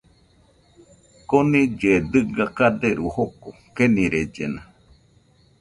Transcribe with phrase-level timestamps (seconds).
[1.29, 4.61] Konillɨe dɨga kaderu joko, kenirellena.